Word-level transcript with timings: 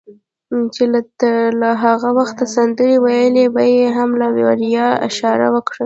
چې 0.73 0.83
تا 1.19 1.33
لا 1.61 1.71
هغه 1.83 2.09
وخت 2.19 2.37
سندرې 2.55 2.95
ویلې، 3.05 3.45
ببۍ 3.55 3.73
هم 3.97 4.09
له 4.21 4.27
ورایه 4.35 4.87
اشاره 5.07 5.47
وکړه. 5.55 5.79